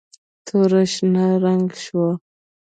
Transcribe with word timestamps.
توره 0.45 0.81
شین 0.93 1.15
رنګ 1.43 1.67
شوه. 1.83 2.09